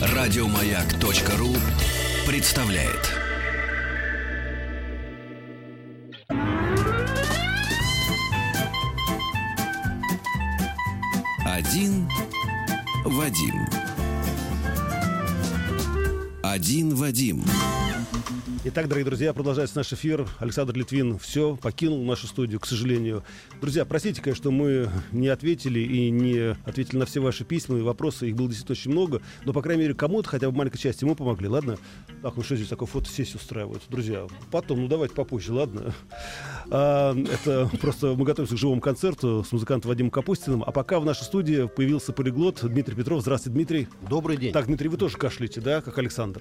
[0.00, 1.54] Радиомаяк.ру
[2.26, 3.14] представляет.
[11.44, 12.08] Один
[13.04, 13.87] Вадим.
[16.50, 17.44] Один Вадим.
[18.64, 20.26] Итак, дорогие друзья, продолжается наш эфир.
[20.40, 23.22] Александр Литвин все покинул нашу студию, к сожалению.
[23.60, 27.82] Друзья, простите, конечно, что мы не ответили и не ответили на все ваши письма и
[27.82, 28.28] вопросы.
[28.28, 29.22] Их было действительно очень много.
[29.44, 31.78] Но, по крайней мере, кому-то, хотя бы маленькой части, мы помогли, ладно?
[32.20, 33.84] Так, ну что здесь такой фотосессию устраивают?
[33.88, 35.94] Друзья, потом, ну давайте попозже, ладно?
[36.70, 40.64] А, это просто мы готовимся к живому концерту с музыкантом Вадимом Капустиным.
[40.66, 43.22] А пока в нашей студии появился полиглот Дмитрий Петров.
[43.22, 43.88] Здравствуйте, Дмитрий.
[44.10, 44.52] Добрый день.
[44.52, 46.37] Так, Дмитрий, вы тоже кашляете, да, как Александр?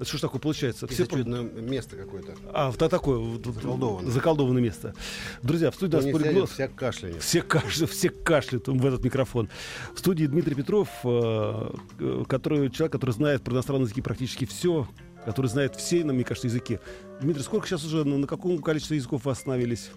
[0.00, 0.86] Это что ж такое получается?
[0.86, 2.34] Все очевидно, место какое-то.
[2.54, 4.10] А, вот такое заколдованное.
[4.10, 4.94] заколдованное место.
[5.42, 6.48] Друзья, в студии нас полиглот.
[6.48, 7.22] Все кашляют.
[7.22, 9.50] Все, кашля, все кашляют в этот микрофон.
[9.94, 14.88] В студии Дмитрий Петров, э, э, который, человек, который знает про иностранные языки практически все,
[15.26, 16.78] который знает все, на, мне кажется, языки.
[17.20, 19.90] Дмитрий, сколько сейчас уже, на, на каком количестве языков вы остановились?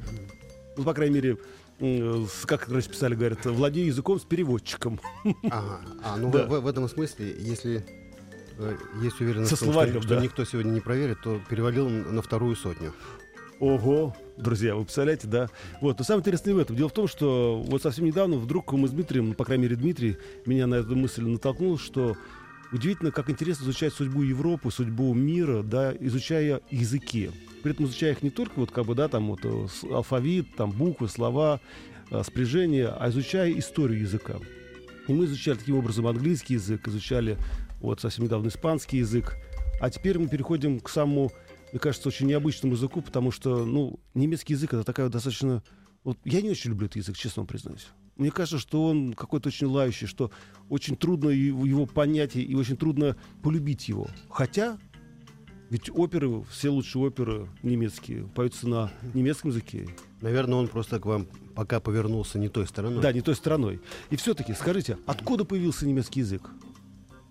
[0.75, 1.38] Ну, по крайней мере,
[2.45, 4.99] как раньше писали, говорят, владею языком с переводчиком.
[5.44, 5.80] Ага.
[6.03, 6.45] А, ну да.
[6.45, 7.86] в, в этом смысле, если
[9.01, 10.15] есть уверенность, Со словарем, что, да.
[10.15, 12.93] что никто сегодня не проверит, то перевалил на вторую сотню.
[13.59, 15.49] Ого, друзья, вы представляете, да?
[15.79, 16.75] Вот, но самое интересное в этом.
[16.75, 19.75] Дело в том, что вот совсем недавно вдруг мы с Дмитрием, ну, по крайней мере,
[19.75, 22.17] Дмитрий меня на эту мысль натолкнул, что
[22.73, 27.31] удивительно, как интересно изучать судьбу Европы, судьбу мира, да, изучая языки.
[27.61, 30.71] При этом изучая их не только вот как бы, да, там вот э, алфавит, там
[30.71, 31.61] буквы, слова,
[32.11, 34.35] э, спряжения, а изучая историю языка.
[35.07, 37.37] И мы изучали таким образом английский язык, изучали
[37.84, 39.36] вот совсем недавно испанский язык.
[39.80, 41.31] А теперь мы переходим к самому,
[41.72, 45.62] мне кажется, очень необычному языку, потому что, ну, немецкий язык это такая достаточно...
[46.04, 47.88] Вот я не очень люблю этот язык, честно вам признаюсь.
[48.16, 50.31] Мне кажется, что он какой-то очень лающий, что
[50.70, 54.08] очень трудно его понять и очень трудно полюбить его.
[54.30, 54.78] Хотя,
[55.70, 59.88] ведь оперы, все лучшие оперы немецкие, поются на немецком языке.
[60.22, 63.02] Наверное, он просто к вам пока повернулся не той стороной.
[63.02, 63.82] Да, не той стороной.
[64.10, 66.49] И все-таки, скажите, откуда появился немецкий язык?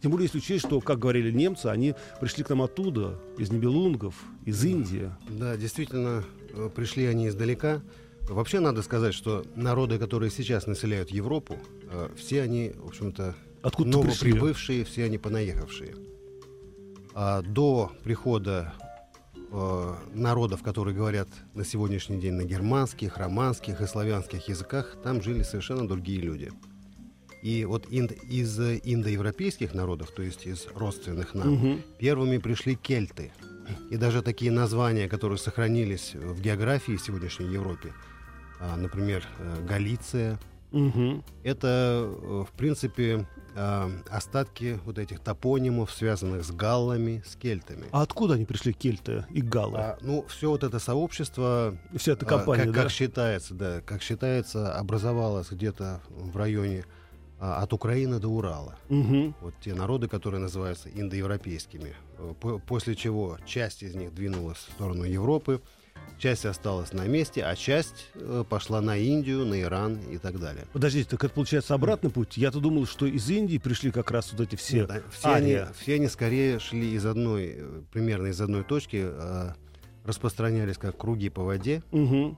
[0.03, 4.17] Тем более, если учесть, что, как говорили немцы, они пришли к нам оттуда, из Нибелунгов,
[4.45, 5.13] из Индии.
[5.29, 7.83] Да, действительно, э, пришли они издалека.
[8.23, 11.57] Вообще надо сказать, что народы, которые сейчас населяют Европу,
[11.89, 15.95] э, все они, в общем-то, Откуда новоприбывшие, все они понаехавшие.
[17.15, 18.75] А до прихода
[19.53, 25.45] э, народов, которые говорят на сегодняшний день на германских, романских и славянских языках, там жили
[25.45, 26.51] совершенно другие люди–
[27.43, 31.81] и вот инд, из индоевропейских народов, то есть из родственных нам, угу.
[31.99, 33.33] первыми пришли кельты.
[33.91, 37.93] И даже такие названия, которые сохранились в географии сегодняшней Европе,
[38.61, 40.39] а, например, э, Галиция,
[40.73, 41.23] угу.
[41.43, 47.85] это, э, в принципе, а, остатки вот этих топонимов, связанных с галлами, с кельтами.
[47.93, 49.79] А откуда они пришли, кельты и галлы?
[49.79, 51.77] А, ну, все вот это сообщество...
[51.97, 52.83] Вся эта компания, а, как, да?
[52.83, 56.85] как считается, да, как считается, образовалась где-то в районе
[57.43, 58.77] от Украины до Урала.
[58.89, 59.35] Угу.
[59.41, 61.95] Вот те народы, которые называются индоевропейскими.
[62.19, 65.61] Э, после чего часть из них двинулась в сторону Европы,
[66.19, 70.67] часть осталась на месте, а часть э, пошла на Индию, на Иран и так далее.
[70.73, 72.37] Подождите, так это получается обратный путь?
[72.37, 74.87] Я-то думал, что из Индии пришли как раз вот эти все.
[74.87, 79.05] Нет, все, они, все они скорее шли из одной, э, примерно из одной точки,
[80.05, 81.83] распространялись как круги по воде.
[81.91, 82.37] Угу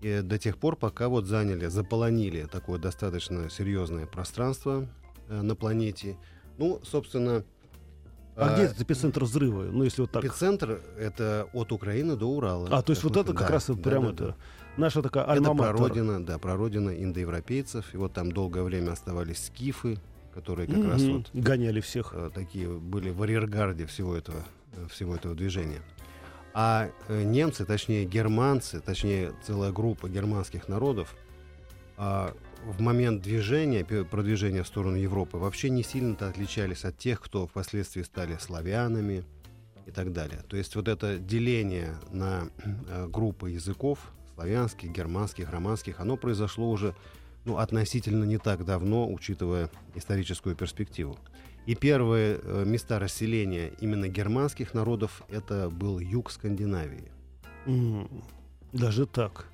[0.00, 4.86] и до тех пор, пока вот заняли, заполонили такое достаточно серьезное пространство
[5.28, 6.16] э, на планете.
[6.56, 7.44] Ну, собственно...
[8.36, 9.64] А э, где этот эпицентр взрыва?
[9.64, 10.24] Ну, если вот так.
[10.24, 12.68] Эпицентр— это от Украины до Урала.
[12.70, 14.26] А, то есть вот это как да, раз да, прямо да, это...
[14.26, 14.36] Да.
[14.76, 17.92] Наша такая альма Это прародина, да, прародина индоевропейцев.
[17.94, 19.98] И вот там долгое время оставались скифы,
[20.32, 20.90] которые как mm-hmm.
[20.90, 21.30] раз вот...
[21.32, 22.12] Гоняли всех.
[22.14, 24.44] Э, такие были в арьергарде всего этого,
[24.74, 25.82] э, всего этого движения.
[26.54, 31.14] А э, немцы, точнее германцы, точнее целая группа германских народов,
[31.96, 37.46] а, в момент движения, продвижения в сторону Европы, вообще не сильно-то отличались от тех, кто
[37.46, 39.24] впоследствии стали славянами
[39.86, 40.42] и так далее.
[40.48, 43.98] То есть вот это деление на э, группы языков,
[44.34, 46.94] славянских, германских, романских, оно произошло уже
[47.44, 51.18] ну, относительно не так давно, учитывая историческую перспективу.
[51.68, 57.12] И первые э, места расселения именно германских народов это был юг Скандинавии.
[57.66, 58.08] Mm,
[58.72, 59.44] даже так.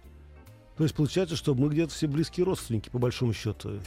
[0.77, 3.81] То есть получается, что мы где-то все близкие родственники, по большому счету.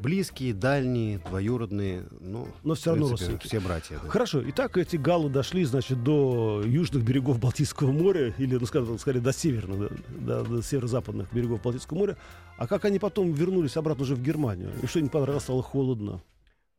[0.00, 4.00] близкие, дальние, двоюродные, ну, но все равно принципе, все братья.
[4.02, 4.08] Да.
[4.08, 9.20] Хорошо, итак, эти галлы дошли, значит, до южных берегов Балтийского моря, или, ну, скажем, скорее,
[9.20, 12.16] до северных, до, до северо-западных берегов Балтийского моря.
[12.58, 14.72] А как они потом вернулись обратно уже в Германию?
[14.82, 16.20] И что им понравилось, стало холодно?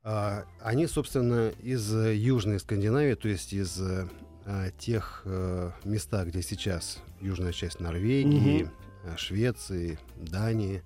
[0.04, 7.00] А, они, собственно, из Южной Скандинавии, то есть из а, тех а, места, где сейчас
[7.20, 8.72] южная часть Норвегии, угу.
[9.18, 10.82] Швеции, Дании,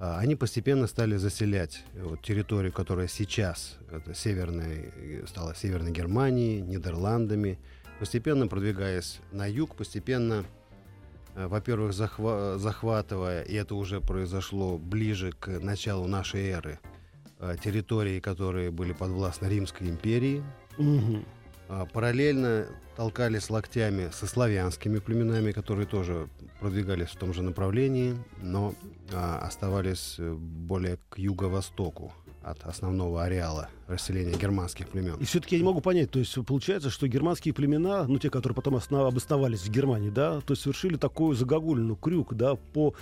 [0.00, 4.92] а, они постепенно стали заселять вот, территорию, которая сейчас это северная,
[5.28, 7.60] стала Северной Германией, Нидерландами,
[8.00, 10.44] постепенно продвигаясь на юг, постепенно,
[11.36, 16.80] во-первых, захва- захватывая, и это уже произошло ближе к началу нашей эры,
[17.62, 20.42] территории, которые были подвластны Римской империи.
[20.78, 21.24] Угу.
[21.92, 22.66] Параллельно
[22.96, 26.28] толкались локтями со славянскими племенами, которые тоже
[26.60, 28.74] продвигались в том же направлении, но
[29.12, 35.16] а, оставались э, более к юго-востоку от основного ареала расселения германских племен.
[35.16, 38.54] И все-таки я не могу понять, то есть получается, что германские племена, ну те, которые
[38.54, 42.94] потом основ, обосновались в Германии, да, то есть совершили такую загогулину, крюк, да, по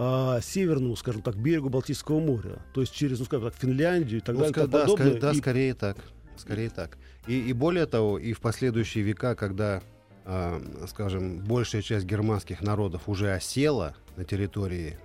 [0.00, 4.22] а, северному, скажем так, берегу Балтийского моря, то есть через, ну скажем так, Финляндию и
[4.22, 4.54] так ну, далее.
[4.54, 5.10] Ск- да, подобное.
[5.14, 5.34] Ск- да, и...
[5.34, 5.96] скорее так.
[6.36, 6.98] Скорее так.
[7.26, 9.82] И, и более того, и в последующие века, когда,
[10.24, 14.96] э, скажем, большая часть германских народов уже осела на территории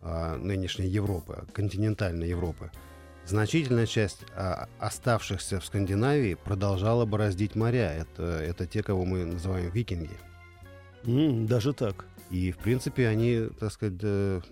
[0.00, 2.70] э, нынешней Европы, континентальной Европы,
[3.26, 7.92] значительная часть э, оставшихся в Скандинавии продолжала бороздить моря.
[7.92, 10.16] Это, это те, кого мы называем викинги.
[11.04, 12.07] Mm, даже так.
[12.30, 14.02] И, в принципе, они, так сказать,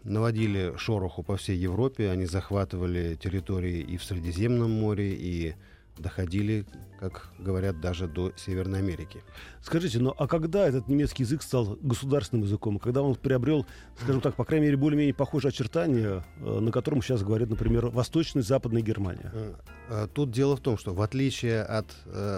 [0.04, 5.54] наводили шороху по всей Европе, они захватывали территории и в Средиземном море, и
[5.98, 6.66] доходили,
[7.00, 9.22] как говорят, даже до Северной Америки.
[9.62, 12.78] Скажите, ну а когда этот немецкий язык стал государственным языком?
[12.78, 13.66] Когда он приобрел,
[14.00, 18.42] скажем так, по крайней мере, более-менее похожие очертания, э, на котором сейчас говорят, например, Восточная
[18.42, 19.30] и Западная Германия?
[19.32, 19.54] Э,
[19.88, 21.86] э, тут дело в том, что в отличие от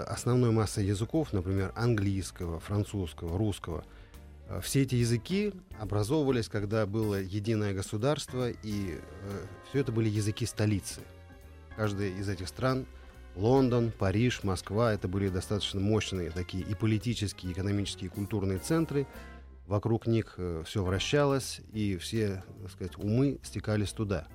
[0.07, 3.83] основной массы языков, например, английского, французского, русского,
[4.61, 8.99] все эти языки образовывались, когда было единое государство, и
[9.69, 11.01] все это были языки столицы.
[11.75, 12.85] Каждая из этих стран–
[13.35, 19.07] Лондон, Париж, Москва— это были достаточно мощные такие и политические, и экономические, и культурные центры.
[19.67, 24.27] Вокруг них э, все вращалось, и все, так сказать, умы стекались туда.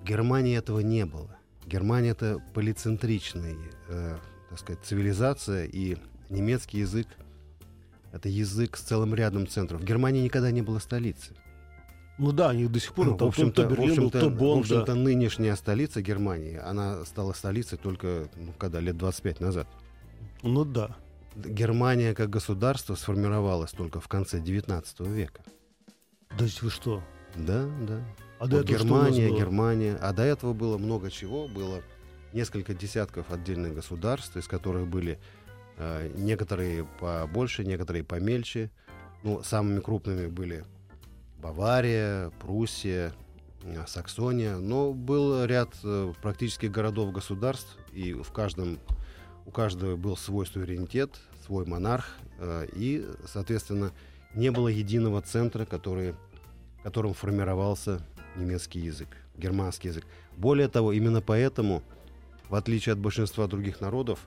[0.00, 1.36] В Германии этого не было.
[1.66, 3.56] Германия— это полицентричная,
[3.88, 4.16] э,
[4.48, 5.96] так сказать, цивилизация, и
[6.30, 7.08] немецкий язык—
[8.12, 9.80] это язык с целым рядом центров.
[9.80, 11.34] В Германии никогда не было столицы.
[12.18, 14.58] Ну да, они до сих пор ну, в общем-то, то Берлин, в общем-то, то Бонн,
[14.58, 14.94] в общем-то да.
[14.94, 19.68] нынешняя столица Германии, она стала столицей только, ну, когда, лет 25 назад.
[20.42, 20.96] Ну да.
[21.34, 25.42] Германия как государство сформировалась только в конце 19 века.
[26.38, 27.02] Да вы что?
[27.34, 28.02] Да, да.
[28.38, 29.98] А до вот этого Германия, Германия.
[30.00, 31.48] А до этого было много чего.
[31.48, 31.82] Было
[32.32, 35.18] несколько десятков отдельных государств, из которых были
[36.14, 38.70] некоторые побольше, некоторые помельче.
[39.22, 40.64] Ну, самыми крупными были
[41.38, 43.12] Бавария, Пруссия,
[43.62, 48.78] э, Саксония, но был ряд э, практически городов-государств, и в каждом,
[49.44, 53.92] у каждого был свой суверенитет, свой монарх, э, и, соответственно,
[54.34, 56.14] не было единого центра, который,
[56.82, 58.00] которым формировался
[58.36, 60.04] немецкий язык, германский язык.
[60.36, 61.82] Более того, именно поэтому,
[62.48, 64.26] в отличие от большинства других народов,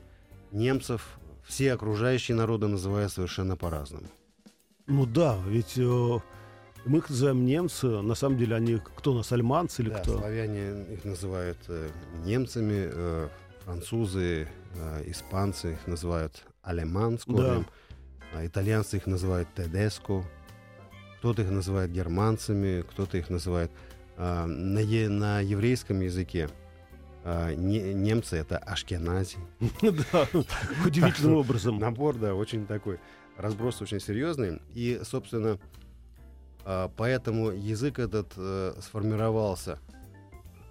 [0.52, 4.08] немцев все окружающие народы называют совершенно по-разному.
[4.88, 5.78] Ну да, ведь
[6.86, 10.18] мы их называем немцы, на самом деле они кто нас, альманцы или да, кто?
[10.18, 11.90] славяне их называют э,
[12.26, 13.28] немцами, э,
[13.66, 17.66] французы, э, испанцы их называют алеман с корнем,
[18.32, 18.40] да.
[18.40, 20.24] а итальянцы их называют тедеско,
[21.20, 23.72] кто-то их называет германцами, кто-то их называет
[24.18, 26.50] э, на, е, на еврейском языке
[27.26, 29.38] не, немцы это ашкенази.
[29.82, 30.28] Да,
[30.86, 31.78] удивительным образом.
[31.78, 33.00] Набор, да, очень такой
[33.40, 34.62] разброс очень серьезный.
[34.74, 35.60] И, собственно,
[36.66, 39.80] а, поэтому язык этот э, сформировался,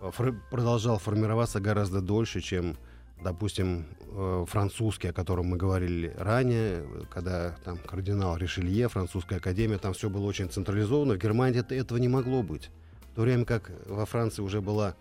[0.00, 2.76] э, продолжал формироваться гораздо дольше, чем,
[3.22, 9.94] допустим, э, французский, о котором мы говорили ранее, когда там кардинал Ришелье, французская академия, там
[9.94, 11.14] все было очень централизовано.
[11.14, 12.70] В Германии это, этого не могло быть.
[13.12, 14.94] В то время как во Франции уже была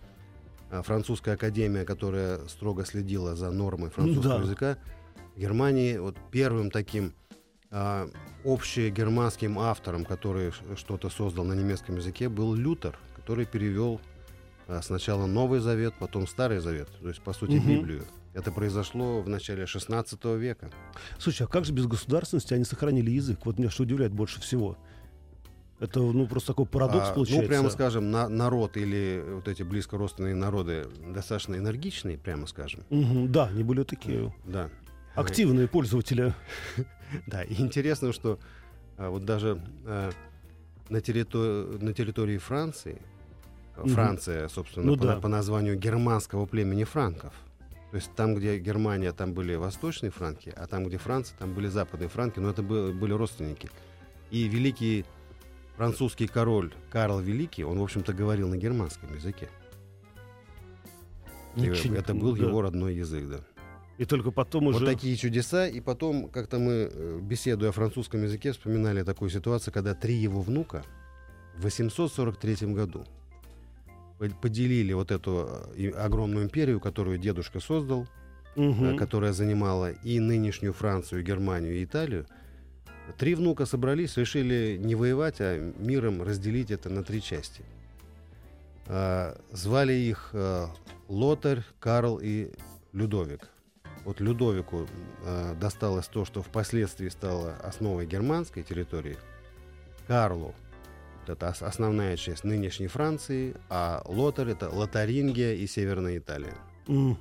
[0.69, 4.43] французская академия, которая строго следила за нормой французского да.
[4.43, 4.77] языка,
[5.36, 7.13] в Германии вот первым таким
[7.69, 8.09] а,
[8.45, 14.01] общегерманским автором, который что-то создал на немецком языке, был Лютер, который перевел
[14.67, 17.67] а, сначала Новый Завет, потом Старый Завет, то есть, по сути, угу.
[17.67, 18.05] Библию.
[18.33, 20.69] Это произошло в начале 16 века.
[21.17, 23.39] Слушай, а как же без государственности они сохранили язык?
[23.45, 24.77] Вот меня что удивляет больше всего.
[25.79, 27.43] Это ну просто такой парадокс а, получается.
[27.43, 32.84] Ну, прямо скажем, на, народ или вот эти близкородственные народы достаточно энергичные, прямо скажем.
[32.89, 34.34] Угу, да, они были такие.
[34.46, 34.69] Да.
[35.15, 36.34] Активные пользователи.
[37.25, 38.38] Да, и интересно, что
[38.98, 40.12] а, вот даже а,
[40.89, 43.01] на, территори- на территории Франции,
[43.75, 47.34] Франция, собственно, ну, по, названию германского племени франков,
[47.91, 51.67] то есть там, где Германия, там были восточные франки, а там, где Франция, там были
[51.67, 53.69] западные франки, но это были, были родственники.
[54.31, 55.05] И великий
[55.77, 59.48] французский король Карл Великий, он, в общем-то, говорил на германском языке.
[61.55, 62.43] Ничего, это был да.
[62.43, 63.39] его родной язык, да.
[63.98, 64.79] И только потом уже...
[64.79, 65.67] Вот такие чудеса.
[65.67, 70.41] И потом, как-то мы, э, беседуя о французском языке, вспоминали такую ситуацию, когда три его
[70.41, 70.84] внука
[71.57, 73.05] в 843 году
[74.41, 78.07] поделили вот эту э, огромную империю, которую дедушка создал,
[78.55, 78.96] угу.
[78.98, 82.27] которая занимала и нынешнюю Францию, и Германию, и Италию.
[83.18, 87.64] Три внука собрались, решили не воевать, а миром разделить это на три части.
[88.88, 90.70] А, звали их а,
[91.08, 92.52] Лотарь, Карл и
[92.94, 93.50] Людовик.
[94.04, 94.88] Вот Людовику
[95.26, 99.18] а, досталось то, что впоследствии стало основой германской территории.
[100.08, 100.54] Карлу
[101.30, 106.56] это основная часть нынешней Франции, а Лотарь это Лотарингия и Северная Италия.
[106.88, 107.18] Mm.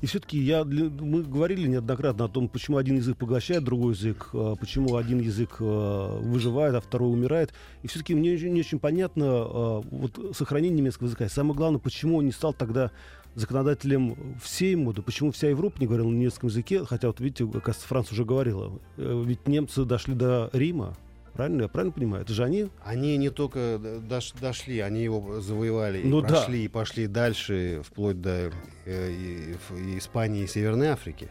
[0.00, 4.56] И все-таки я, мы говорили неоднократно о том, почему один язык поглощает другой язык, а
[4.56, 7.52] почему один язык а, выживает, а второй умирает.
[7.82, 11.26] И все-таки мне не очень понятно а, вот, сохранение немецкого языка.
[11.26, 12.90] И самое главное, почему он не стал тогда
[13.34, 17.76] законодателем всей моды, почему вся Европа не говорила на немецком языке, хотя вот видите, как
[17.76, 20.96] Франция уже говорила, э, ведь немцы дошли до Рима,
[21.38, 21.62] Правильно?
[21.62, 22.24] Я правильно понимаю?
[22.24, 22.68] Это же они?
[22.84, 26.64] Они не только дош, дошли, они его завоевали ну, и прошли, да.
[26.64, 28.50] и пошли дальше, вплоть до
[28.84, 31.28] э, и, и Испании и Северной Африки.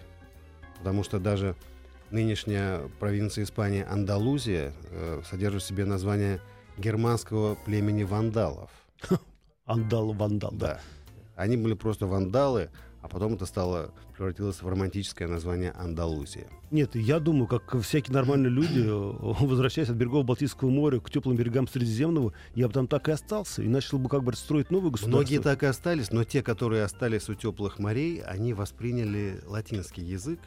[0.78, 1.58] Потому что даже
[2.10, 6.40] нынешняя провинция Испании Андалузия э, содержит в себе название
[6.78, 8.72] германского племени вандалов.
[9.66, 10.68] Андал, вандал, да.
[10.76, 10.82] да.
[11.36, 12.70] Они были просто вандалы,
[13.08, 16.48] а потом это стало превратилось в романтическое название Андалузия.
[16.72, 21.70] Нет, я думаю, как всякие нормальные люди, возвращаясь от берегов Балтийского моря к теплым берегам
[21.70, 25.18] Средиземного, я бы там так и остался и начал бы как бы строить новые государства.
[25.18, 30.42] Многие так и остались, но те, которые остались у теплых морей, они восприняли латинский язык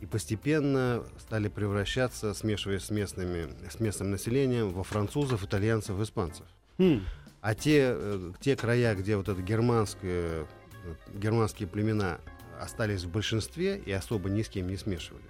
[0.00, 6.46] и постепенно стали превращаться, смешиваясь с, местными, с местным населением, во французов, итальянцев, испанцев.
[6.78, 7.02] Хм.
[7.42, 10.48] А те, э, те края, где вот это германское
[11.14, 12.18] германские племена
[12.60, 15.24] остались в большинстве и особо ни с кем не смешивались.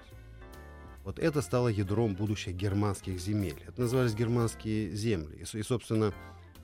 [1.04, 3.62] Вот это стало ядром будущих германских земель.
[3.66, 5.36] Это назывались германские земли.
[5.36, 6.12] И, и собственно,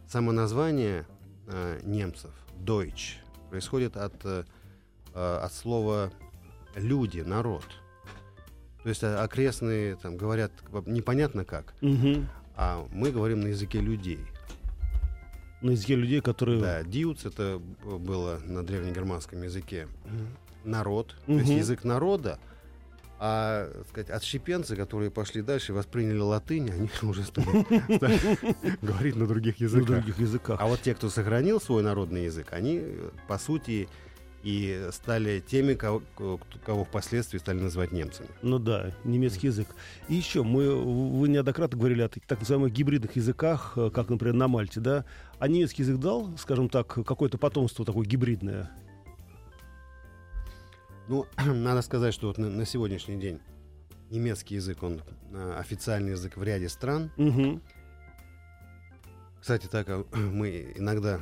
[0.08, 1.06] само название
[1.46, 3.18] э, немцев Deutsch
[3.50, 4.44] происходит от, э,
[5.14, 6.12] от слова
[6.74, 7.64] люди, народ.
[8.82, 10.52] То есть а, окрестные там говорят
[10.86, 12.26] непонятно как, угу.
[12.56, 14.18] а мы говорим на языке людей
[15.62, 16.60] на языке людей, которые...
[16.60, 19.88] Да, диуц это было на древнегерманском языке
[20.64, 21.38] народ, угу.
[21.38, 22.38] то есть язык народа,
[23.18, 27.46] а сказать, отщепенцы, которые пошли дальше, восприняли латынь, они уже стали,
[28.84, 30.58] говорить на других языках.
[30.60, 32.82] А вот те, кто сохранил свой народный язык, они,
[33.28, 33.88] по сути,
[34.42, 36.02] и стали теми, кого,
[36.64, 38.28] кого впоследствии стали называть немцами.
[38.42, 39.68] Ну да, немецкий язык.
[40.08, 44.48] И еще, мы, вы неоднократно говорили о так называемых гибридных языках, э, как, например, на
[44.48, 45.04] Мальте, да?
[45.38, 48.70] А немецкий язык дал, скажем так, какое-то потомство такое гибридное?
[51.08, 53.40] Ну, надо сказать, что вот на, на сегодняшний день
[54.10, 57.12] немецкий язык, он э, официальный язык в ряде стран.
[57.16, 57.60] Угу.
[59.40, 61.20] Кстати, так э, мы иногда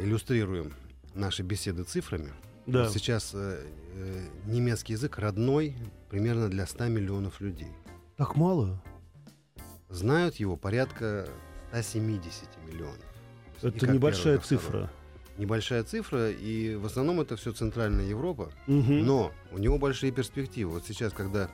[0.00, 0.72] иллюстрируем
[1.14, 2.32] наши беседы цифрами.
[2.66, 2.84] Да.
[2.84, 5.76] Вот сейчас э, э, немецкий язык родной
[6.10, 7.70] примерно для 100 миллионов людей.
[8.16, 8.82] Так мало?
[9.88, 11.28] Знают его порядка
[11.70, 12.98] 170 миллионов.
[13.62, 14.90] Это небольшая цифра.
[15.38, 18.50] Небольшая цифра, и в основном это все Центральная Европа.
[18.66, 18.92] Угу.
[18.92, 20.72] Но у него большие перспективы.
[20.72, 21.50] Вот сейчас, когда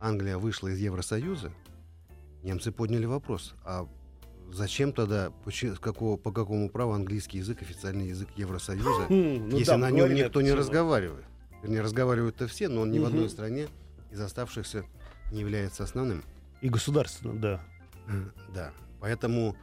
[0.00, 1.50] Англия вышла из Евросоюза,
[2.42, 3.88] немцы подняли вопрос, а
[4.52, 9.76] Зачем тогда, почему, какого, по какому праву английский язык официальный язык Евросоюза, ну если да,
[9.76, 11.24] на нем никто не разговаривает?
[11.62, 13.06] Не разговаривают-то все, но он ни угу.
[13.06, 13.68] в одной стране
[14.10, 14.84] из оставшихся
[15.32, 16.22] не является основным.
[16.60, 17.60] И государственным, да.
[18.54, 18.72] Да.
[19.00, 19.56] Поэтому,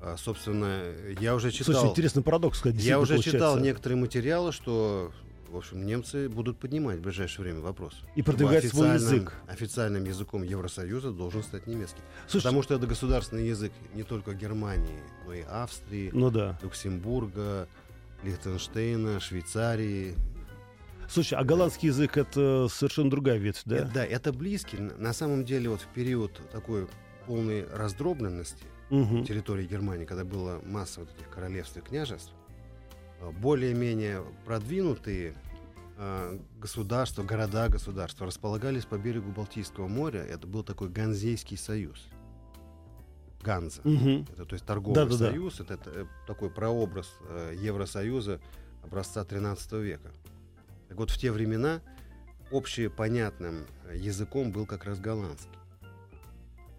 [0.00, 0.82] а, собственно,
[1.20, 1.74] я уже читал...
[1.74, 3.30] Слушай, интересный парадокс, Я уже получается.
[3.30, 5.12] читал некоторые материалы, что
[5.50, 7.94] в общем, немцы будут поднимать в ближайшее время вопрос.
[8.14, 9.32] И продвигать свой язык.
[9.46, 12.00] Официальным языком Евросоюза должен стать немецкий.
[12.26, 16.58] Слушайте, Потому что это государственный язык не только Германии, но и Австрии, ну да.
[16.62, 17.68] Люксембурга,
[18.22, 20.14] Лихтенштейна, Швейцарии.
[21.08, 23.76] Слушай, а голландский язык это совершенно другая ветвь, да?
[23.76, 24.76] Это, да, это близкий.
[24.76, 26.86] На самом деле вот в период такой
[27.26, 29.24] полной раздробленности угу.
[29.24, 32.32] территории Германии, когда было масса вот этих королевств и княжеств,
[33.40, 35.34] более-менее продвинутые
[35.96, 40.20] э, государства, города, государства располагались по берегу Балтийского моря.
[40.20, 42.06] Это был такой Ганзейский союз.
[43.42, 43.80] Ганза.
[43.82, 44.26] Угу.
[44.32, 45.58] Это, то есть торговый да, да, союз.
[45.58, 45.74] Да.
[45.74, 48.40] Это, это такой прообраз э, Евросоюза
[48.82, 50.10] образца 13 века.
[50.88, 51.80] Так вот, в те времена
[52.50, 55.52] общепонятным языком был как раз голландский.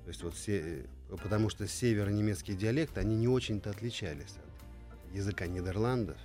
[0.04, 6.18] То есть вот все, потому что северо-немецкие диалекты, они не очень-то отличались от языка Нидерландов,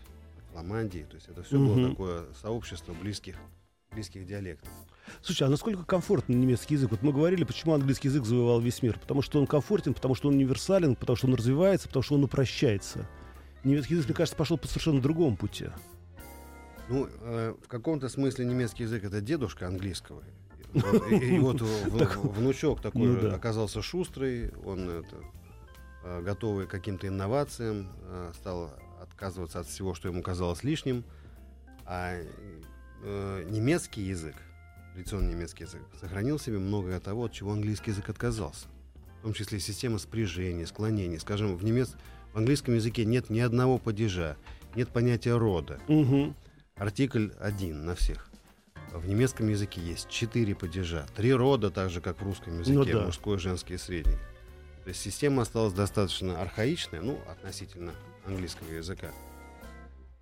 [0.54, 1.06] от Фламандии.
[1.08, 1.75] То есть это все угу.
[1.75, 3.37] было такое сообщество близких,
[3.92, 4.68] близких диалектов.
[5.23, 6.90] Слушай, а насколько комфортный немецкий язык?
[6.90, 8.99] Вот мы говорили, почему английский язык завоевал весь мир.
[8.99, 12.25] Потому что он комфортен, потому что он универсален, потому что он развивается, потому что он
[12.25, 13.08] упрощается.
[13.64, 15.66] Немецкий язык, мне кажется, пошел по совершенно другому пути.
[16.88, 20.23] Ну, э, в каком-то смысле немецкий язык это дедушка английского.
[20.73, 23.34] Вот, и, и вот внучок такой ну, да.
[23.34, 25.16] оказался шустрый, он это,
[26.04, 28.70] э, готовый к каким-то инновациям, э, стал
[29.14, 31.04] отказываться от всего, что ему казалось лишним.
[31.87, 32.21] А
[33.02, 34.37] э, немецкий язык,
[34.92, 38.66] традиционный немецкий язык, сохранил себе многое того, от чего английский язык отказался.
[39.21, 41.18] В том числе система спряжения, склонений.
[41.18, 41.94] Скажем, в, немец...
[42.33, 44.37] в английском языке нет ни одного падежа,
[44.75, 45.80] нет понятия рода.
[45.88, 46.35] Угу
[46.76, 48.28] артикль один на всех.
[48.92, 52.85] В немецком языке есть четыре падежа, три рода, так же, как в русском языке, ну,
[52.85, 53.06] да.
[53.06, 54.18] мужской, женский и средний.
[54.85, 57.92] То есть система осталась достаточно архаичная, ну, относительно
[58.26, 59.09] английского языка.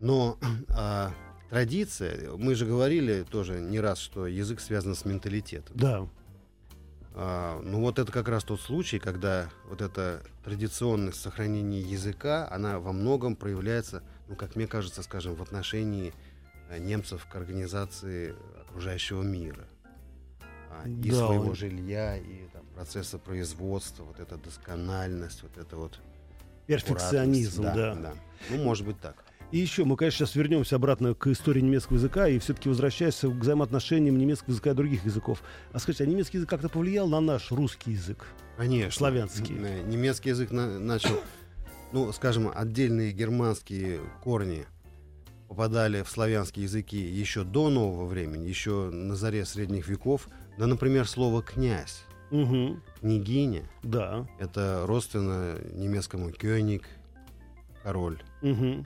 [0.01, 1.13] Но а,
[1.51, 5.77] традиция, мы же говорили тоже не раз, что язык связан с менталитетом.
[5.77, 6.09] Да.
[7.15, 12.79] А, ну вот это как раз тот случай, когда вот эта традиционность сохранения языка, она
[12.79, 16.13] во многом проявляется, ну, как мне кажется, скажем, в отношении
[16.73, 19.67] Э, немцев к организации окружающего мира.
[20.71, 21.55] А, и да, своего он...
[21.55, 26.01] жилья, и там, процесса производства, вот эта доскональность, вот это вот...
[26.66, 27.95] Перфекционизм, да, да.
[27.95, 28.14] да.
[28.50, 29.16] Ну, может быть так.
[29.50, 33.25] И еще мы, конечно, сейчас вернемся обратно к истории немецкого языка и все-таки возвращаясь к
[33.25, 35.42] взаимоотношениям немецкого языка и других языков.
[35.73, 38.25] А скажите, а немецкий язык как-то повлиял на наш русский язык?
[38.57, 38.90] Конечно.
[38.90, 39.54] Славянский.
[39.54, 41.21] Немецкий язык на- начал,
[41.92, 44.64] ну, скажем, отдельные германские корни
[45.49, 50.29] попадали в славянские языки еще до нового времени, еще на заре средних веков.
[50.57, 52.05] Да, например, слово «князь».
[52.33, 52.81] Угу.
[53.01, 53.62] Княгиня.
[53.83, 54.27] Да.
[54.38, 56.88] Это родственно немецкому «кёник»,
[57.83, 58.21] король.
[58.42, 58.85] Угу.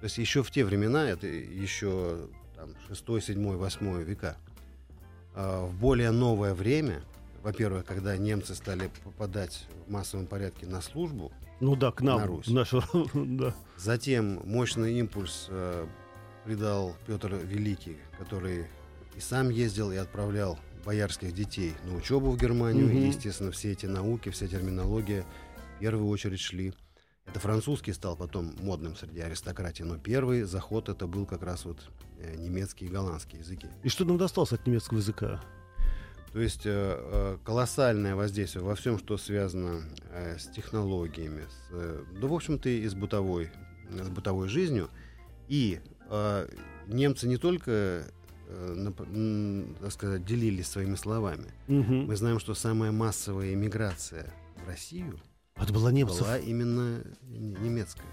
[0.00, 4.36] То есть еще в те времена, это еще там, 6, 7, 8 века,
[5.34, 7.02] э, в более новое время,
[7.42, 12.20] во-первых, когда немцы стали попадать в массовом порядке на службу, ну да, к нам.
[12.20, 12.46] На Русь.
[12.46, 12.82] Нашу,
[13.14, 13.52] да.
[13.76, 15.86] Затем мощный импульс э,
[16.44, 18.66] придал Петр Великий, который
[19.16, 22.86] и сам ездил и отправлял боярских детей на учебу в Германию.
[22.86, 22.96] Угу.
[22.96, 25.24] И, естественно, все эти науки, вся терминология
[25.76, 26.74] в первую очередь шли.
[27.26, 31.78] Это французский стал потом модным среди аристократии, но первый заход это был как раз вот
[32.18, 33.66] э, немецкий и голландский языки.
[33.82, 35.44] И что нам досталось от немецкого языка?
[36.32, 39.82] То есть э, э, колоссальное воздействие во всем, что связано
[40.38, 43.50] с технологиями, с, да, в общем-то, и с бытовой,
[43.90, 44.88] с бытовой жизнью.
[45.48, 45.80] И
[46.86, 48.04] немцы не только,
[49.80, 51.52] так сказать, делились своими словами.
[51.68, 51.92] Угу.
[52.06, 54.32] Мы знаем, что самая массовая иммиграция
[54.64, 55.18] в Россию
[55.60, 56.20] это была, немцев.
[56.20, 58.06] была именно немецкая.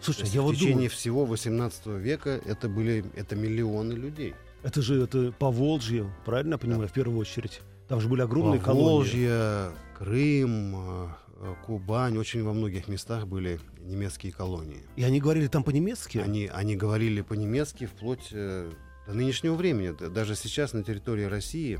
[0.00, 0.90] Слушай, я в вот течение думаю...
[0.90, 4.34] всего 18 века это были это миллионы людей.
[4.62, 6.88] Это же это по Волжье, правильно я понимаю, да.
[6.88, 7.60] в первую очередь?
[7.88, 10.44] Там же были огромные Поволжье, колонии.
[10.44, 11.08] Крым, э,
[11.40, 14.82] э, Кубань, очень во многих местах были немецкие колонии.
[14.96, 16.18] И они говорили там по-немецки?
[16.18, 18.70] Они, они говорили по-немецки вплоть э,
[19.14, 19.94] нынешнего времени.
[20.08, 21.78] Даже сейчас на территории России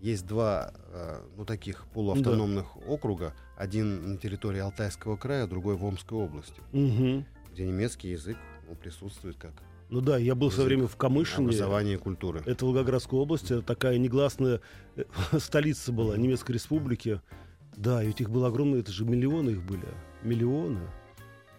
[0.00, 0.72] есть два
[1.36, 2.86] ну, таких полуавтономных да.
[2.86, 3.34] округа.
[3.56, 7.24] Один на территории Алтайского края, другой в Омской области, угу.
[7.52, 8.36] где немецкий язык
[8.68, 9.52] ну, присутствует как
[9.90, 11.46] ну да, я был свое время в Камышине.
[11.46, 12.42] Образование и культуры.
[12.44, 14.60] Это Волгоградская область, такая негласная
[14.96, 15.04] э,
[15.38, 17.20] столица была Немецкой Республики.
[17.76, 19.86] Да, и этих было огромное, это же миллионы их были.
[20.22, 20.80] Миллионы.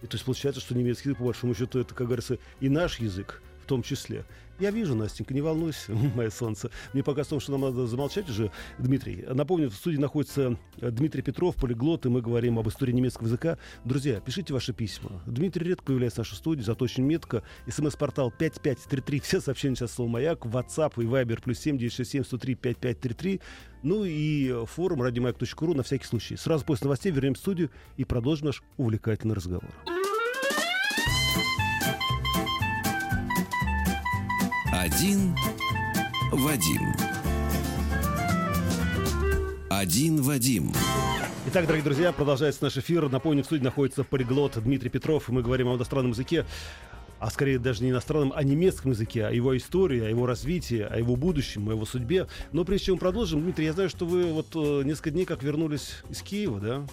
[0.02, 3.00] И то есть получается, что немецкий язык, по большому счету, это, как говорится, и наш
[3.00, 4.25] язык том числе.
[4.60, 6.71] Я вижу, Настенька, не волнуйся, мое солнце.
[6.91, 9.23] Мне пока что нам надо замолчать уже, Дмитрий.
[9.29, 13.58] Напомню, в студии находится э, Дмитрий Петров, полиглот, и мы говорим об истории немецкого языка.
[13.86, 15.21] Друзья, пишите ваши письма.
[15.27, 17.43] Дмитрий редко появляется в нашей студии, зато очень метко.
[17.67, 23.41] СМС-портал 5533, все сообщения сейчас слово «Маяк», WhatsApp и Viber плюс 7 967 103 5533.
[23.84, 26.36] Ну и форум радиомаяк.ру на всякий случай.
[26.36, 29.69] Сразу после новостей вернемся в студию и продолжим наш увлекательный разговор.
[34.80, 35.36] Один
[36.32, 36.94] Вадим.
[39.70, 40.72] Один Вадим.
[41.48, 43.10] Итак, дорогие друзья, продолжается наш эфир.
[43.10, 46.46] Напомню, в студии находится полиглот Дмитрий Петров, и мы говорим о иностранном языке,
[47.20, 50.98] а скорее даже не иностранном, а немецком языке, о его истории, о его развитии, о
[50.98, 52.28] его будущем, о его судьбе.
[52.54, 55.44] Но прежде чем мы продолжим, Дмитрий, я знаю, что вы вот э, несколько дней как
[55.44, 56.88] вернулись из Киева, да?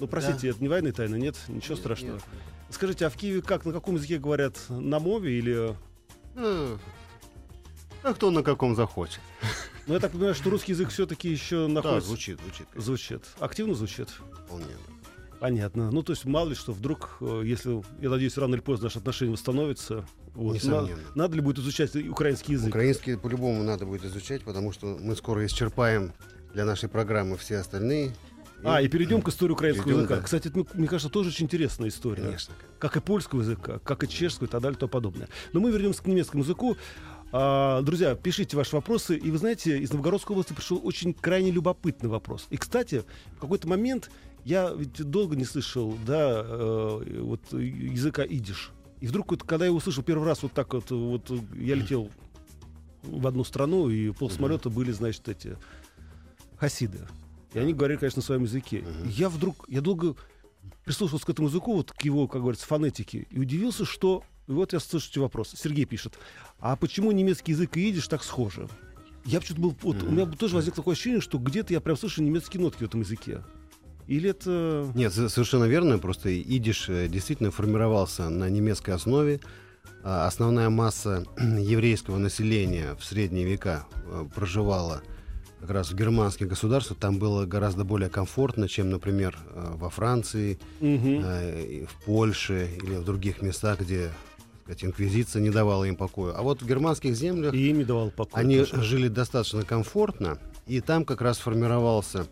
[0.00, 0.48] Ну, простите, да.
[0.48, 1.36] это не военная тайна, нет?
[1.46, 2.14] Ничего нет, страшного.
[2.14, 2.24] Нет.
[2.70, 4.56] Скажите, а в Киеве как, на каком языке говорят?
[4.68, 5.76] На мове или...
[6.34, 6.76] Ну,
[8.02, 9.20] а кто на каком захочет.
[9.86, 12.00] Ну, я так понимаю, что русский язык все-таки еще находится...
[12.00, 12.66] Да, звучит, звучит.
[12.68, 12.82] Конечно.
[12.82, 13.22] Звучит.
[13.38, 14.08] Активно звучит?
[14.46, 14.66] Вполне.
[15.40, 15.90] Понятно.
[15.90, 18.98] Ну, то есть, мало ли что, вдруг, э, если, я надеюсь, рано или поздно наши
[18.98, 22.68] отношения восстановятся, вот, надо, надо ли будет изучать украинский язык?
[22.68, 26.12] Украинский по-любому надо будет изучать, потому что мы скоро исчерпаем
[26.52, 28.14] для нашей программы все остальные.
[28.62, 30.16] А, и перейдем к истории украинского перейдем, языка.
[30.16, 30.22] Да.
[30.22, 32.22] Кстати, это, мне кажется, тоже очень интересная история.
[32.22, 32.54] Конечно.
[32.78, 35.28] Как и польского языка, как и чешского и так далее и тому подобное.
[35.54, 36.76] Но мы вернемся к немецкому языку.
[37.32, 39.16] А, друзья, пишите ваши вопросы.
[39.16, 42.46] И вы знаете, из Новгородской области пришел очень крайне любопытный вопрос.
[42.50, 43.04] И, кстати,
[43.36, 44.10] в какой-то момент
[44.44, 48.72] я ведь долго не слышал, да, э, вот языка идиш.
[49.00, 52.10] И вдруг, вот, когда я услышал первый раз вот так вот, вот я летел
[53.02, 55.56] в одну страну, и пол самолета были, значит, эти
[56.58, 56.98] хасиды.
[57.54, 58.84] И они говорили, конечно, на своем языке.
[59.04, 60.16] Я вдруг, я долго
[60.84, 64.72] прислушивался к этому языку, вот к его, как говорится, фонетике, и удивился, что и вот
[64.72, 65.54] я слышу вопрос.
[65.56, 66.18] Сергей пишет.
[66.58, 68.68] А почему немецкий язык и идиш так схожи?
[69.24, 69.76] Я почему-то был...
[69.82, 70.08] Вот, mm-hmm.
[70.08, 73.00] У меня тоже возникло такое ощущение, что где-то я прям слышу немецкие нотки в этом
[73.00, 73.42] языке.
[74.08, 74.90] Или это...
[74.96, 75.98] Нет, совершенно верно.
[75.98, 79.40] Просто идиш э, действительно формировался на немецкой основе.
[80.02, 85.02] А основная масса еврейского населения в средние века э, проживала
[85.60, 86.98] как раз в германских государствах.
[86.98, 91.20] Там было гораздо более комфортно, чем, например, э, во Франции, угу.
[91.86, 94.10] в Польше или в других местах, где
[94.62, 96.32] сказать, инквизиция не давала им покоя.
[96.34, 98.82] А вот в германских землях и им не давал покоя, они тоже.
[98.82, 102.26] жили достаточно комфортно, и там как раз формировался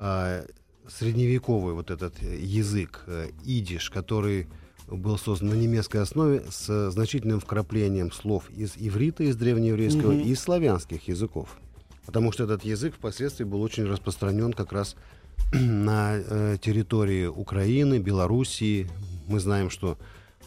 [0.00, 0.44] а,
[0.88, 4.48] средневековый вот этот язык, э, идиш, который
[4.86, 10.22] был создан на немецкой основе с значительным вкраплением слов из иврита, из древнееврейского, mm-hmm.
[10.22, 11.58] и из славянских языков.
[12.06, 14.96] Потому что этот язык впоследствии был очень распространен как раз
[15.52, 18.88] на э, территории Украины, Белоруссии.
[19.26, 19.98] Мы знаем, что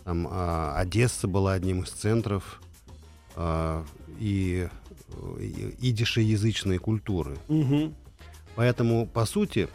[0.03, 2.61] там, э, Одесса была одним из центров
[3.35, 4.69] а, э, и,
[5.39, 7.37] и идишеязычной культуры.
[7.47, 7.93] Угу.
[8.55, 9.69] Поэтому, по сути,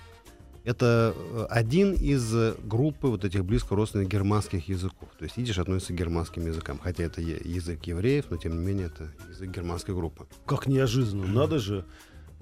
[0.64, 2.34] это э, один из
[2.64, 5.08] группы вот этих близко родственных германских языков.
[5.18, 8.86] То есть идиш относится к германским языкам, хотя это язык евреев, но тем не менее
[8.86, 10.26] это язык германской группы.
[10.44, 11.84] Как неожиданно, надо же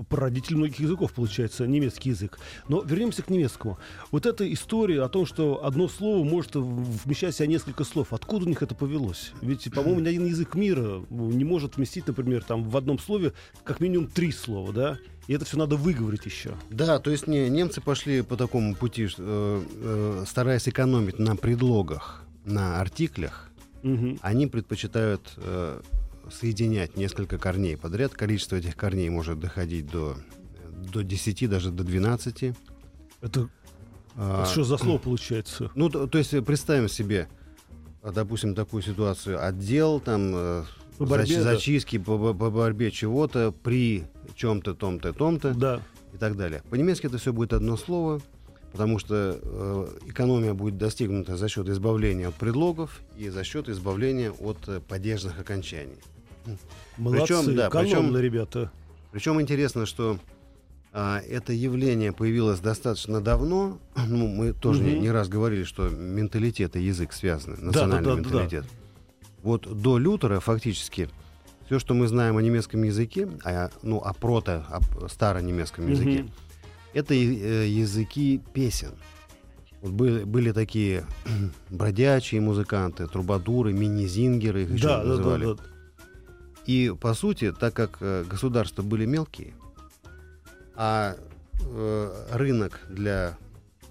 [0.09, 2.39] прародитель многих языков, получается, немецкий язык.
[2.69, 3.79] Но вернемся к немецкому.
[4.11, 8.13] Вот эта история о том, что одно слово может вмещать в себя несколько слов.
[8.13, 9.33] Откуда у них это повелось?
[9.41, 13.81] Ведь, по-моему, ни один язык мира не может вместить, например, там в одном слове как
[13.81, 14.99] минимум три слова, да?
[15.27, 16.55] И это все надо выговорить еще.
[16.71, 22.25] Да, то есть не, немцы пошли по такому пути, э, э, стараясь экономить на предлогах,
[22.45, 23.49] на артиклях.
[23.83, 24.19] Угу.
[24.21, 25.81] Они предпочитают э,
[26.31, 28.15] соединять несколько корней подряд.
[28.15, 30.17] Количество этих корней может доходить до,
[30.93, 32.55] до 10, даже до 12.
[33.21, 33.49] Это,
[34.17, 35.71] а, это что за слово получается?
[35.75, 37.29] Ну, то, то есть представим себе,
[38.03, 39.45] допустим, такую ситуацию.
[39.45, 40.65] Отдел, там, э,
[40.99, 42.05] по борьбе, зачистки да.
[42.05, 45.81] по, по борьбе чего-то при чем-то, том-то, том-то да.
[46.13, 46.63] и так далее.
[46.71, 48.21] По-немецки это все будет одно слово,
[48.73, 54.31] потому что э, экономия будет достигнута за счет избавления от предлогов и за счет избавления
[54.31, 55.99] от э, падежных окончаний.
[56.97, 58.71] Молодцы, причем, да, причем, ребята.
[59.13, 60.19] Причем интересно, что
[60.93, 63.79] а, это явление появилось достаточно давно.
[64.07, 64.91] Ну, мы тоже угу.
[64.91, 68.63] не, не раз говорили, что менталитет и язык связаны, национальный да, да, менталитет.
[68.63, 69.29] Да, да.
[69.43, 71.11] Вот до Лютера фактически
[71.67, 76.31] все, что мы знаем о немецком языке, а, ну, о прото, о старонемецком языке, угу.
[76.93, 78.93] это э, языки песен.
[79.83, 81.05] Вот были, были такие
[81.71, 85.45] бродячие музыканты, трубадуры, мини-зингеры, их еще да, называли.
[85.45, 85.74] Да, да, да.
[86.67, 89.55] И, по сути, так как э, государства были мелкие,
[90.75, 91.17] а
[91.61, 93.37] э, рынок для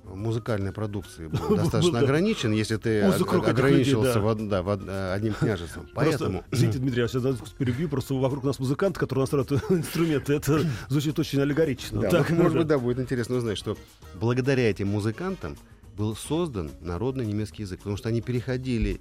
[0.03, 4.69] музыкальной продукции был достаточно ограничен, если ты ограничился в
[5.13, 5.87] одним княжеством.
[5.93, 6.43] Поэтому...
[6.51, 10.33] Извините, Дмитрий, я сейчас перебью, просто вокруг нас музыканты, которые настраивают инструменты.
[10.33, 12.01] Это звучит очень аллегорично.
[12.09, 13.77] так, может быть, да, будет интересно узнать, что
[14.15, 15.57] благодаря этим музыкантам
[15.95, 18.99] был создан народный немецкий язык, потому что они переходили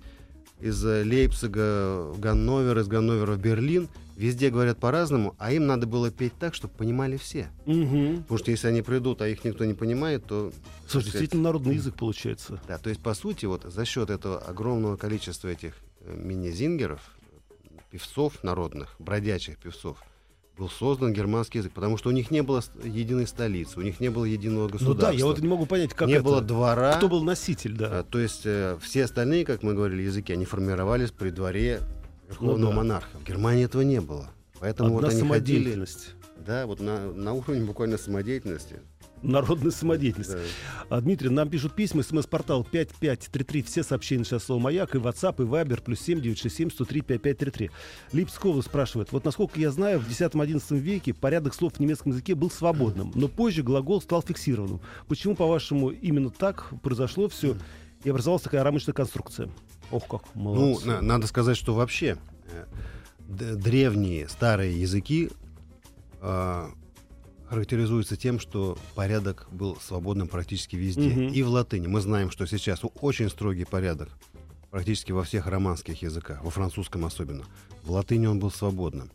[0.61, 3.89] из Лейпцига в Ганновер, из Ганновера в Берлин.
[4.17, 7.49] Везде говорят по-разному, а им надо было петь так, чтобы понимали все.
[7.67, 8.19] Угу.
[8.23, 10.53] Потому что если они придут, а их никто не понимает, то...
[10.87, 12.61] Слушай, сказать, действительно народный язык получается.
[12.69, 17.01] Да, то есть, по сути, вот за счет этого огромного количества этих э, мини-зингеров,
[17.91, 19.99] певцов народных, бродячих певцов,
[20.57, 24.11] был создан германский язык, потому что у них не было единой столицы, у них не
[24.11, 25.07] было единого государства.
[25.07, 26.25] Ну да, я вот не могу понять, как не это.
[26.25, 26.97] было двора.
[26.97, 28.01] Кто был носитель, да?
[28.01, 31.81] А, то есть э, все остальные, как мы говорили, языки, они формировались при дворе
[32.29, 32.77] верховного ну, да.
[32.77, 33.19] монарха.
[33.19, 35.87] В Германии этого не было, поэтому Одна вот они ходили.
[36.47, 38.81] Да, вот на, на уровне буквально самодеятельности
[39.23, 40.33] народная самодеятельность.
[40.33, 40.39] Да.
[40.89, 45.47] А, Дмитрий, нам пишут письма, смс-портал 5533, все сообщения сейчас слово «Маяк», и WhatsApp, и
[45.47, 47.71] Viber, плюс 7967 103 5533.
[48.13, 52.51] Липскова спрашивает, вот насколько я знаю, в 10-11 веке порядок слов в немецком языке был
[52.51, 54.81] свободным, но позже глагол стал фиксированным.
[55.09, 57.57] Почему, по-вашему, именно так произошло все,
[58.05, 59.49] и образовалась такая рамочная конструкция?
[59.91, 60.87] Ох, как молодцы.
[60.87, 62.65] Ну, на, надо сказать, что вообще э,
[63.29, 65.31] древние старые языки
[66.21, 66.67] э,
[67.53, 71.11] характеризуется тем, что порядок был свободным практически везде.
[71.11, 71.35] Угу.
[71.35, 71.87] И в латыни.
[71.87, 74.09] Мы знаем, что сейчас очень строгий порядок
[74.71, 77.45] практически во всех романских языках, во французском особенно.
[77.83, 79.11] В латыни он был свободным.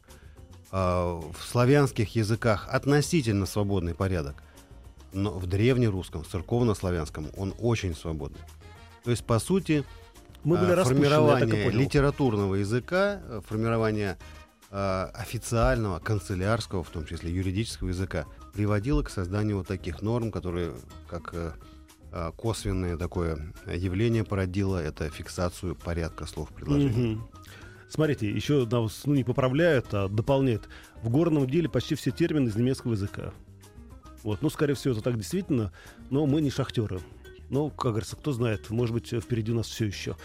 [0.70, 4.44] А в славянских языках относительно свободный порядок.
[5.14, 8.42] Но в древнерусском, церковно-славянском он очень свободный.
[9.04, 9.84] То есть, по сути,
[10.44, 14.20] Мы были а, формирование литературного языка, э, формирование
[14.70, 20.74] официального, канцелярского, в том числе юридического языка, приводило к созданию вот таких норм, которые
[21.08, 21.52] как э,
[22.12, 27.16] э косвенное такое явление породило, это фиксацию порядка слов предложений.
[27.16, 27.30] Угу.
[27.90, 30.68] Смотрите, еще нас ну, не поправляют, а дополняют.
[31.02, 33.34] В горном деле почти все термины из немецкого языка.
[34.24, 35.72] Вот, ну, скорее всего, это так действительно,
[36.10, 37.00] но мы не шахтеры.
[37.50, 40.16] Ну, как говорится, кто знает, может быть, впереди у нас все еще.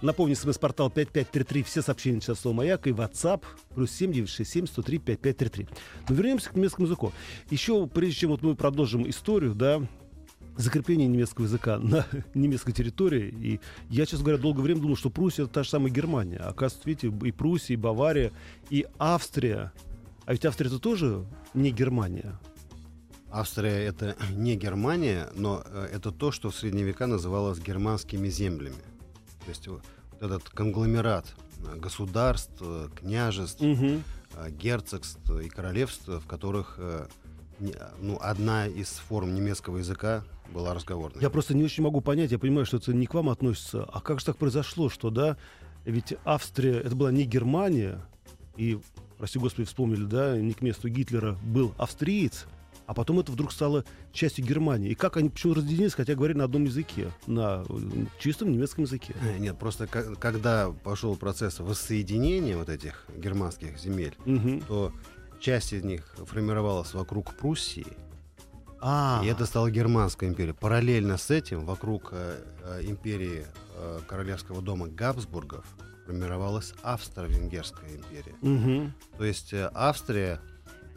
[0.00, 3.42] Напомню, смс-портал 5533, все сообщения сейчас слово «Маяк» и WhatsApp,
[3.74, 5.68] плюс 7967 103 5533.
[6.08, 7.12] Но вернемся к немецкому языку.
[7.50, 9.82] Еще, прежде чем вот мы продолжим историю, да,
[10.56, 13.34] закрепление немецкого языка на немецкой территории.
[13.40, 16.38] И я, честно говоря, долгое время думал, что Пруссия это та же самая Германия.
[16.38, 18.32] Оказывается, видите, и Пруссия, и Бавария,
[18.70, 19.72] и Австрия.
[20.24, 22.38] А ведь Австрия это тоже не Германия.
[23.30, 28.76] Австрия это не Германия, но э, это то, что в средние века называлось германскими землями.
[29.44, 29.82] То есть вот
[30.20, 31.26] этот конгломерат
[31.58, 34.02] э, государств, э, княжеств, угу.
[34.50, 36.78] герцогств и королевств, в которых
[38.00, 41.20] ну, одна из форм немецкого языка была разговорной.
[41.20, 44.00] Я просто не очень могу понять, я понимаю, что это не к вам относится, а
[44.00, 45.36] как же так произошло, что, да,
[45.84, 48.00] ведь Австрия, это была не Германия,
[48.56, 48.78] и,
[49.18, 52.46] прости господи, вспомнили, да, не к месту Гитлера был австриец,
[52.90, 54.90] а потом это вдруг стало частью Германии.
[54.90, 57.64] И как они почему разделились, хотя говорили на одном языке, на
[58.18, 59.14] чистом немецком языке?
[59.22, 64.60] Э, нет, просто когда пошел процесс воссоединения вот этих германских земель, угу.
[64.66, 64.92] то
[65.38, 67.86] часть из них формировалась вокруг Пруссии,
[68.80, 69.20] а.
[69.22, 70.54] И это стала Германская империя.
[70.54, 75.64] Параллельно с этим вокруг э, э, империи э, королевского дома Габсбургов
[76.06, 78.34] формировалась Австро-Венгерская империя.
[78.40, 78.92] Угу.
[79.18, 80.40] То есть э, Австрия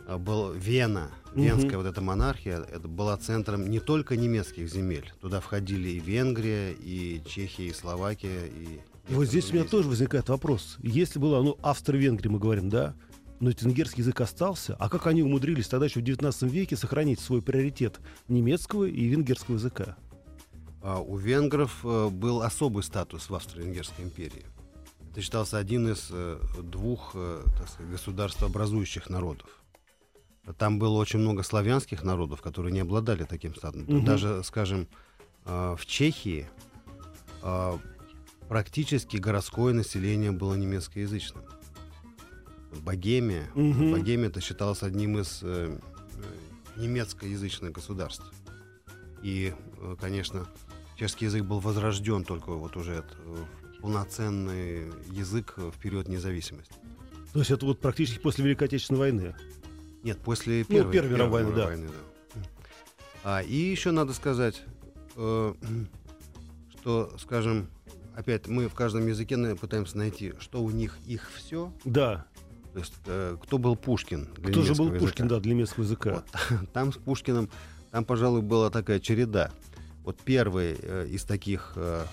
[0.08, 1.84] а, был Вена, Венская угу.
[1.84, 5.12] вот эта монархия, это была центром не только немецких земель.
[5.20, 8.46] Туда входили и Венгрия, и Чехия, и Словакия.
[8.46, 10.78] И, и вот здесь у меня тоже возникает вопрос.
[10.82, 12.96] Если было, ну, Австро-Венгрия, мы говорим, да,
[13.40, 14.76] но венгерский язык остался.
[14.80, 19.56] А как они умудрились тогда еще в 19 веке сохранить свой приоритет немецкого и венгерского
[19.56, 19.98] языка?
[20.82, 24.46] А у венгров э, был особый статус в Австро-Венгерской империи.
[25.12, 29.63] Это считался один из э, двух э, так сказать, государствообразующих народов.
[30.58, 33.98] Там было очень много славянских народов, которые не обладали таким статусом.
[33.98, 34.06] Угу.
[34.06, 34.88] Даже, скажем,
[35.46, 36.50] э, в Чехии
[37.42, 37.78] э,
[38.50, 41.44] практически городское население было немецкоязычным.
[42.82, 43.92] Богемия, угу.
[43.92, 45.78] Богемия это считалось одним из э,
[46.76, 48.26] немецкоязычных государств.
[49.22, 49.54] И,
[50.02, 50.46] конечно,
[50.98, 53.16] чешский язык был возрожден только вот уже это,
[53.80, 56.74] полноценный язык в период независимости.
[57.32, 59.36] То есть это вот практически после Великой Отечественной войны?
[60.04, 61.66] Нет, после Первой, ну, Первой мировой войны, да.
[61.66, 62.42] войны, да.
[63.24, 64.62] А, и еще надо сказать,
[65.16, 65.54] э,
[66.78, 67.70] что, скажем,
[68.16, 71.72] опять мы в каждом языке пытаемся найти, что у них их все.
[71.86, 72.26] Да.
[72.74, 75.00] То есть, э, кто был Пушкин для Кто же был языка.
[75.00, 76.24] Пушкин, да, для немецкого языка?
[76.50, 76.70] Вот.
[76.74, 77.50] Там с Пушкиным,
[77.92, 79.52] там, пожалуй, была такая череда.
[80.04, 82.04] Вот первый э, из таких э,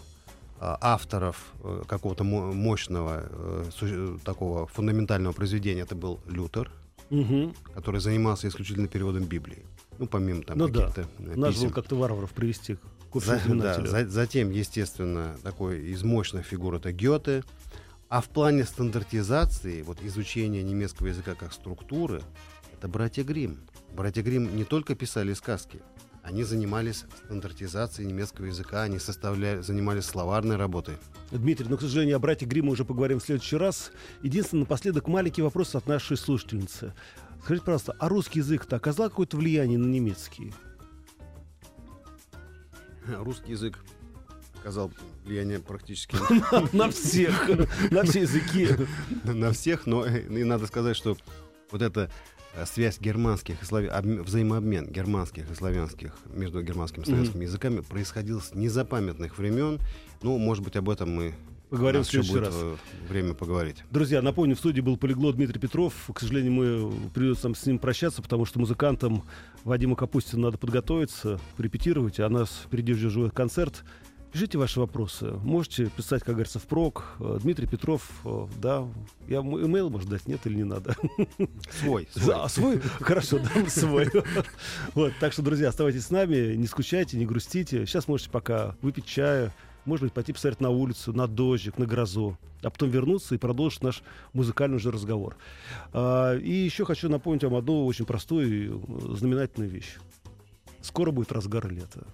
[0.61, 3.25] а, авторов э, какого-то мощного,
[3.81, 6.71] э, такого фундаментального произведения, это был Лютер
[7.11, 7.55] угу.
[7.75, 9.65] который занимался исключительно переводом Библии.
[9.99, 11.37] Ну, помимо там ну, каких-то да.
[11.37, 16.77] Надо было как-то варваров привести к за, да, за, Затем, естественно, такой из мощных фигур
[16.77, 17.45] это Гёте.
[18.09, 22.23] А в плане стандартизации, вот изучения немецкого языка как структуры,
[22.73, 23.59] это братья Грим.
[23.95, 25.81] Братья Грим не только писали сказки,
[26.23, 30.97] они занимались стандартизацией немецкого языка, они составляли, занимались словарной работой.
[31.31, 33.91] Дмитрий, но, к сожалению, о брате Гримма уже поговорим в следующий раз.
[34.23, 36.93] Единственное, напоследок маленький вопрос от нашей слушательницы.
[37.43, 40.53] Скажите, пожалуйста, а русский язык-то оказал какое-то влияние на немецкий?
[43.07, 43.79] Русский язык
[44.61, 44.93] оказал
[45.25, 46.17] влияние практически
[46.77, 47.49] на всех,
[47.91, 48.69] на все языки.
[49.25, 51.17] На всех, но и надо сказать, что
[51.71, 57.43] вот это Э, связь германских и славян, взаимообмен германских и славянских между германскими и славянскими
[57.43, 57.47] mm-hmm.
[57.47, 59.79] языками происходил с незапамятных времен.
[60.23, 61.35] Ну, может быть, об этом мы
[61.71, 62.55] Поговорим в следующий будет раз.
[62.57, 62.77] Э,
[63.09, 63.77] время поговорить.
[63.93, 65.95] Друзья, напомню, в студии был полиглот Дмитрий Петров.
[66.13, 69.23] К сожалению, мы придется с ним прощаться, потому что музыкантам
[69.63, 73.85] Вадима Капустина надо подготовиться, репетировать, а нас впереди уже живой концерт.
[74.33, 75.33] Пишите ваши вопросы.
[75.43, 77.05] Можете писать, как говорится, в прок.
[77.19, 78.87] Э, Дмитрий Петров, э, да.
[79.27, 80.95] Я имейл, может, дать, нет или не надо?
[81.81, 82.07] Свой.
[82.15, 82.35] свой.
[82.37, 82.81] А, свой?
[83.01, 84.09] Хорошо, дам свой.
[84.95, 87.85] Вот, так что, друзья, оставайтесь с нами, не скучайте, не грустите.
[87.87, 89.53] Сейчас можете пока выпить чаю,
[89.85, 93.83] может быть, пойти посмотреть на улицу, на дождик, на грозу, а потом вернуться и продолжить
[93.83, 95.37] наш музыкальный уже разговор.
[95.93, 99.97] А, и еще хочу напомнить вам одну очень простую и э, знаменательную вещь.
[100.83, 102.07] Скоро будет разгар лета.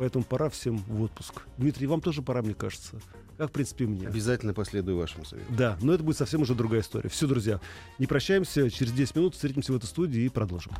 [0.00, 1.42] Поэтому пора всем в отпуск.
[1.58, 2.98] Дмитрий, вам тоже пора, мне кажется.
[3.36, 4.08] Как, в принципе, мне.
[4.08, 5.52] Обязательно последую вашему совету.
[5.52, 7.10] Да, но это будет совсем уже другая история.
[7.10, 7.60] Все, друзья,
[7.98, 8.70] не прощаемся.
[8.70, 10.72] Через 10 минут встретимся в этой студии и продолжим.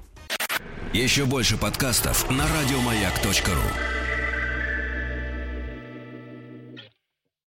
[0.95, 4.00] Еще больше подкастов на радиомаяк.ру